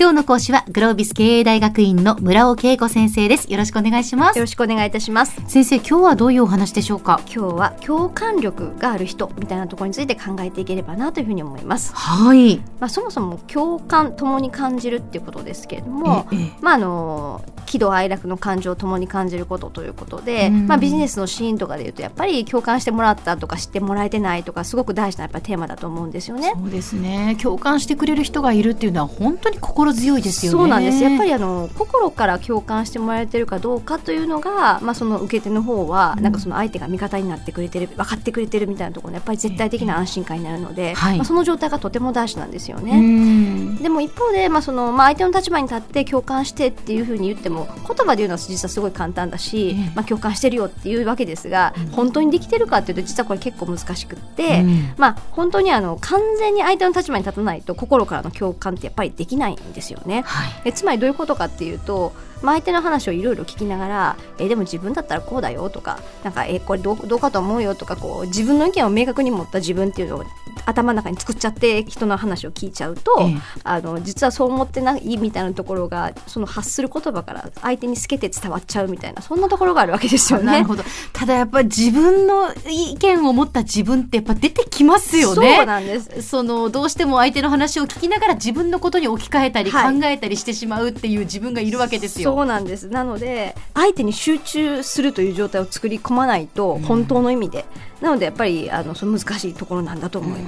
[0.00, 3.52] 今日の講師はグロービス経営大学院の村尾恵子先生です。
[3.52, 4.38] よろしくお願いします。
[4.38, 5.42] よろしくお願いいたします。
[5.46, 7.20] 先生今日はどういうお話でしょうか？
[7.26, 11.94] 今日は共感力がある人みたいなところについて考えていければなというふうに思います。
[11.94, 12.62] はい。
[12.80, 20.66] まあそもそも共感ともに感じるっていうことですけれどもええまああの喜怒哀楽の感情をともに感じることということで、うん。
[20.66, 26.54] まあ、ビジネスのシーンとかでいうとやっぱり共感してもらったとか知ってもらえてないとかすごく大事なやっぱテーマだと思うんですよね。
[26.56, 27.36] そうですね。
[27.38, 30.58] 共感してくれる人がいるっていうのは本当に心強いですよね。
[30.58, 31.02] そうなんです。
[31.02, 36.22] やっぱりあの心から共感してもらえてるかどうかというのが、まあ、その受け手の方は、うん。
[36.22, 41.16] なんかその相手が味方になってくれてる分かってくれてるみたいなところやっぱり絶対的な安心感になるので、はい。
[41.16, 43.00] まあ、その状態がとても大事なんですようね。
[43.00, 43.76] ん。
[43.76, 51.86] でも一方で、まあそのまあ、相手の立場に立って共感してっていうふうに言っても言葉で言うのは実はすごい簡単だし、ええまあ、共感してるよっていうわけですが、うん。
[51.88, 54.94] 本当にできてるかっていうと実はこれ結構難しくって、うん。
[54.96, 60.22] まあ、本当にあの完全に相手の立場に立たないと心からの共感ってやっぱりできないんですよね。
[60.26, 70.24] はいえつまりどういうことかっていうと、まあ、相手の話をいろいろ聞きながらえでも自分だったらこうだよとかなんかえこれどうどうかと思うよとかこう自分の意見を明確に持った自分っていうのを
[70.66, 73.36] 頭の中に作っちゃって人の話を聞いちゃうと、ええ。
[73.64, 80.46] あの実はそう思ってないみたいなところがその発する言葉から相手に透けて伝わっちゃうみたいなそんなところがあるわけですよね。
[80.52, 80.84] なるほど。
[81.12, 85.56] ただやっぱり自分の意見を持った自分ってやっぱ出てきますよね。
[85.56, 86.22] そうなんです。
[86.22, 90.00] そのどうしても相手の話を聞きながら自分のことに置き換えたり考はい。
[90.12, 92.32] えたりしてしまうっていう自分がいるわけですよ。
[92.34, 92.88] そうなんです。
[92.88, 97.64] なので相手に集中するという状態を作り込まないとうん本当の意味で、
[98.00, 100.39] なのでやっぱりあのその難しいところなんだと思います。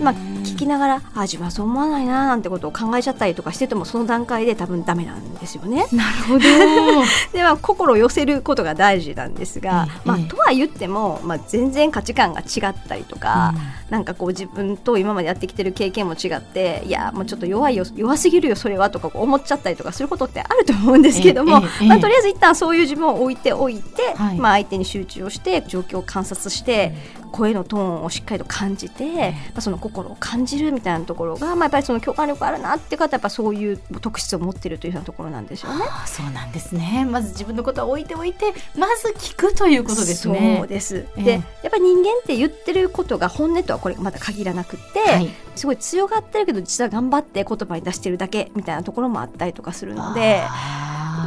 [0.00, 5.86] まあ、聞きながらあ自分はそう思わないななんてことを考えちゃったりとかしててもその段階で多分ダメなんですよね。
[5.92, 6.40] なるほど。
[7.32, 10.08] では心を寄せることが大事なんですが、ええ。
[10.08, 13.54] まあええとは言っても、まあ、全然価値観が違ったりとか、
[13.90, 24.38] なんかこう自分と今までやってきてる経験も違っていやもうちょっと弱いよ弱すぎるよそれはとか思っちゃったりとかすることってあると思うんですけども、えまあ、とりあえず一旦そういう自分を置いておいて、はい。
[24.38, 26.94] まあ、相手に集中をして状況を観察して、
[27.32, 35.84] 声のトーンをしっかりと感じて、まあ、その心を感じるみたいなところが、まあ、やっぱりその共感力あるなっていう方はやっぱそういう特質を持ってるというようなところなんですよね。
[35.88, 37.06] ああそうなんですね。
[37.10, 40.56] まず自分のことは置いておいて、まず聞くということですね。
[40.58, 41.06] そうです。
[41.16, 45.30] ええで、やっぱり人間って言ってることが本音とはこれまだ限らなくって、はい
[45.60, 50.42] すごい強がってるけど実は頑張って言葉に出してるだけみたいなところもあったりとかするので。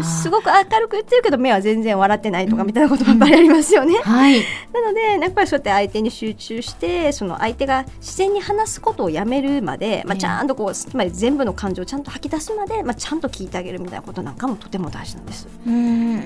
[0.04, 3.96] すごく明るく言ってるけど目は全然笑ってないとかみたいなこともやっぱりありますよね。
[4.04, 4.42] はい。
[4.74, 15.48] なのでやっぱりそうやって相手に集中してその相手が自然に話すことをやめるまで、まあ、ええちゃんとこうつまり全部の感情をちゃんと吐き出すまで、まあ、ちゃんと聞いてあげるみたいなことなんかもとても大事なんです。
[15.68, 16.24] うん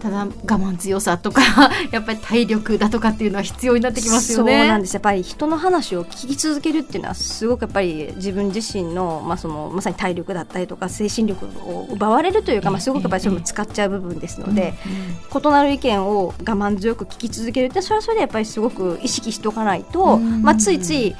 [0.00, 1.42] ただ我慢強さとか
[1.92, 4.58] やっぱり体力だとかっていうのは必要になってきますよね。
[4.58, 14.74] そうなんですやっぱり人の話を聞き続けるっていうのはすごくやっぱり自分自身の,、まあ、そのまさに体力だったりとか精神力を奪われるというか、まあ、すごくやっぱりそれも使っちゃう部分ですので、
[15.34, 20.42] 異なる意見を我慢強く聞き続けるってそれはそれでやっぱりすごく意識しておかないと、うん。
[20.42, 21.14] まあ、ついつい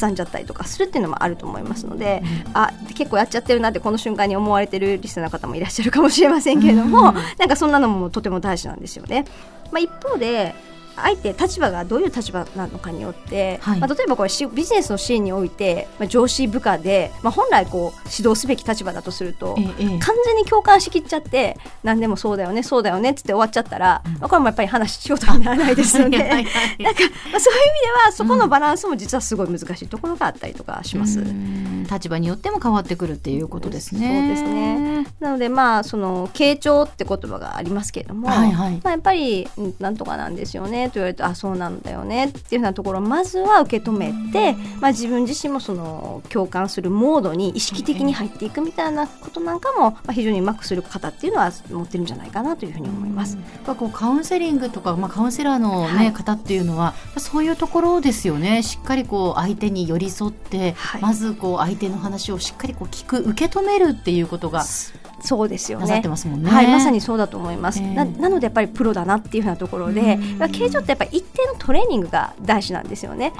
[0.00, 2.22] 挟んじゃったりとかするっていうのもあると思いますので、
[2.54, 7.14] あ結構やっちゃってるなってこの瞬間に思われてるリスナーの方もいらっしゃるかもしれませんけれども、うん。
[7.38, 9.24] なんかそんなのもとても大事なんですよね。
[9.70, 10.54] まあ、一方で
[10.96, 26.18] 相手立場がどういう立場なのかによって、はいまあ、例えばこれしビジネスのシーンにおいて、まあ、上司部下で、まあ、本来こう指導すべき立場だとすると、ええええ完全に共感しきっちゃって何でもそうだよねそうだよねっつって終わっちゃったら、うんまあ、これもやっぱり話しようとにならないですよね。
[26.18, 31.20] なんか、まあ、そういう意味ではそこのバランスも実はすごい難しいところがあったりとかします。
[31.20, 34.20] うん立場によっても変わってくるっていうことですね。
[34.20, 35.06] そうですね。
[35.20, 53.38] なのでまあその傾聴って言葉がありますけれども、はいはいまあやっぱりうんなんとかなんですよねと言われるとあそうなんだよねっていうようなところをまずは受け止めて、まあ自分自身もその共感するモードに意識的に入っていくみたいなことなんかもまあ非常にうまくする方っていうのは持ってるんじゃないかなというふうに思います。
[53.66, 56.12] やこうカウンセリングとか、まあ、カウンセラーの、ねはい。
[56.12, 58.62] 方っていうのはそういうところですよね。
[58.62, 61.02] しっかりこう相手に寄り添って、はい。
[61.02, 64.64] まずこう相手の話をしっかりこう聞く受け止めるっていうことが
[65.22, 66.00] そうですよね。
[66.02, 66.50] てますもんね。
[66.50, 67.94] はい、まさにそうだと思います、ええ。
[67.94, 70.38] ななのでやっぱりプロだなっていうふうなところでうん。
[70.38, 73.32] まあ形状ってやっぱり一定のトレーニングが大事なんですよね。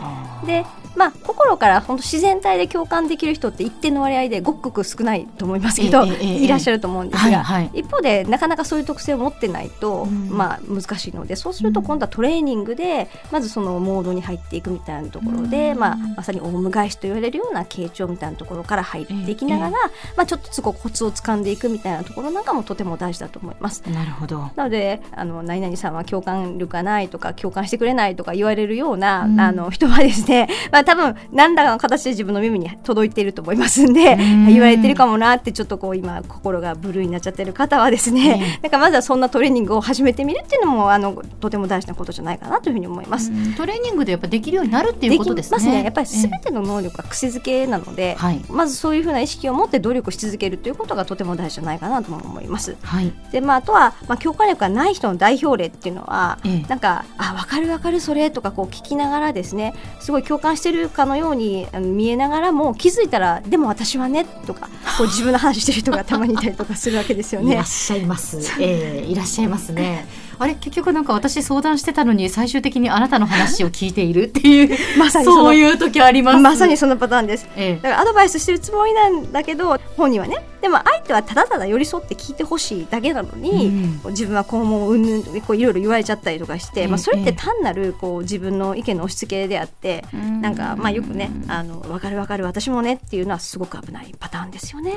[0.47, 0.65] で、
[0.97, 6.45] まあ、心から本当自然体で共感できる人って一定の割合でごくごく少ないと思いますけど、ええええええ。
[6.45, 7.81] いらっしゃると思うんですが、はいはい。
[7.81, 15.79] 一方でなかなかそういう特性を持ってないと、うんまあ、難しいのでそうすると今度はトレーニングでまずそのモードに入っていくみたいなところで、うん。
[15.79, 19.71] まあ、まさにオウム返しと言われるような傾聴みたいなところから入っていきながら、
[20.17, 23.83] まあ、ちょっとずつこうコツを掴んでいくみたいなところなんかもとても大事だと思います。
[23.89, 24.51] なるほど。
[24.57, 29.41] なのであの何々さんは共感力がないとか共感してくれないとか言われるような、うん。
[29.41, 43.31] あの人はですね、まあ多分何らかの形で自分の耳に届いていると思いますんで言われてるかもなってちょっとこう今心がブルーになっちゃってる方はですね、 なんかまずはそんなトレーニングを始めてみるっていうのもあのとても大事なことじゃないかなというふうに思います。
[43.57, 45.61] トレーニングでやっぱできるようになるっていうことですね。
[45.61, 45.83] すね。
[45.85, 52.77] やっぱりすべての能力が癖づけなので、はい、まずそういうふうな意識を持って努力し続けるということがとても大事じゃないかなと思います。
[52.83, 67.53] はい、でまああとはまあ共感力がない人の代表例っていうのは、ええ、なんかあ分かる分かるそれとかこう聞きながらですねすごい共感してるかのように見えながらも気づいたらでも私はねとかこう自分の話してる人がたまにいたりとかするわけですよね。
[67.55, 68.39] いらっしゃいます。
[68.61, 70.07] えー、いらっしゃいますね。
[70.43, 76.39] あれ結局なんか私相談してたのに最終的にあなたの話を聞いているっていう まさにそういう時あります。
[76.39, 83.67] まさにそのパターンです、ええ、だからアドバイスしてるつもりなんだけど本人はねでも相手はただただ寄り添って聞いてほしいだけなのに、
[84.05, 90.05] うん、自分はこうもううんぬんこういろいろ言われちゃったりとかして、まあ、それって単なるこう自分の意見の押し付けであって、
[90.41, 94.93] なんかまあよくねあの分かる分かる私もねっていうのはすごく危ないパターンですよね。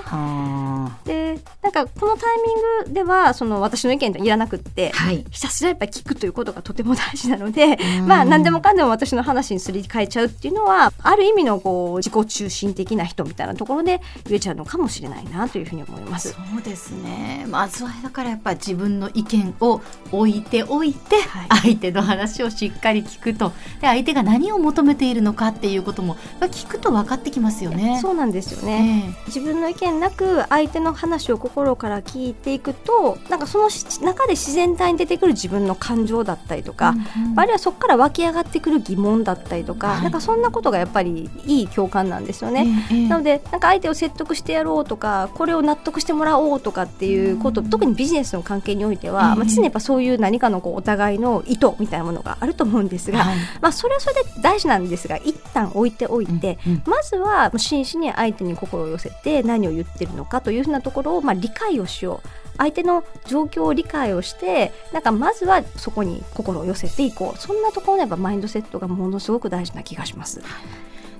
[1.05, 7.77] でなんかこのタイミングではその私の意見といらなくって、はい、ひたすらやっぱり聞くということがとても大事なので、
[8.07, 16.29] まあ何でもかんでも私の話にすり替えちゃうっていうのはある意味のこう自己中心的な人みたいなところで言えちゃうのかもしれないなというふうに思います。
[16.29, 17.45] そうですね。
[17.49, 20.95] まずはだからやっぱ自分の意見を置いておい。
[21.05, 21.17] て、
[21.49, 23.49] 相手の話をしっかり聞くと。
[23.81, 27.99] で相手が何を求めているのかっていうことも聞くと分かってきますよね。
[28.01, 33.69] そうなんですよね、えー、自分の意見なく相手の話を心から聞いていくとなんかその
[34.01, 42.65] 中で自然体に出てくる自分の感情だったりとか、うんうん、あるいはそこから湧き上がってくる疑問だったりとか、はい、なんかそんなことがやっぱりいい共感なんですよね。
[42.89, 62.44] えー、なのでなんか相手を説得してやろうとかこれを納得してもらおうとかっていうこと、特にビジネスの関係においては、まあ、常にやっぱそういう何かのこうお互いの意図みたいなものがあると思うんですが、はい、まあ、それはそれで大事なんですが一旦置いておいて、うんうん、まずは真摯に相手に心を寄せて何を言ってるのかというふうなところを、まあ、理解をしよう。
[62.57, 70.41] 相手の状況を理解をしてなんかまずはそこに心を寄せていこうそんなところのやっぱマインドセットがものすごく大事な気がします。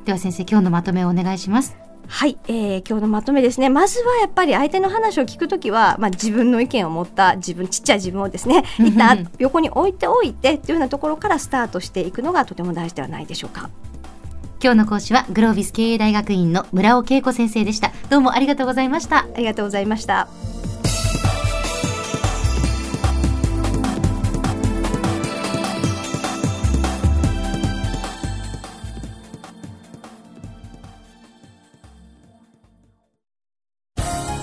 [0.06, 1.76] では先生今日のまとめをお願いします。
[2.08, 3.70] はい、えー、今日のまとめですね。
[3.70, 13.70] まずはやっぱり相手の話を聞くときは、まあ、自分の意見を持った自分、ちっちゃい自分をですね、一旦横に置いておいてというようなところからスタートしていくのがとても大事ではないでしょうか。
[14.64, 17.92] 今日の講師はグロービス経営大学院の村尾恵子先生でした。
[18.10, 19.26] どうもありがとうございました。
[19.36, 20.28] ありがとうございました。